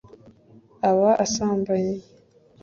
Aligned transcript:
aba 0.89 1.09
asambanye 1.25 1.95